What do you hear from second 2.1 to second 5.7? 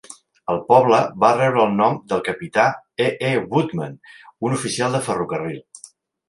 del capità E. E. Woodman, un oficial de ferrocarril.